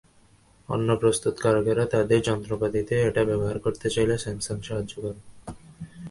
অন্য 0.69 0.89
প্রস্তুতকারকেরা 0.95 1.85
তাদের 1.85 2.19
যন্ত্রপাতিতে 2.21 2.95
এটা 3.01 3.21
ব্যবহার 3.25 3.57
করতে 3.59 3.87
চাইলে 3.89 4.15
স্যামসাং 4.17 4.57
সাহায্য 4.61 4.93
করবে। 4.95 5.23